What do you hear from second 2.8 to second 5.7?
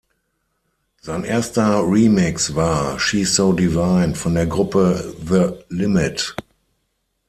"She’s so devine" von der Gruppe The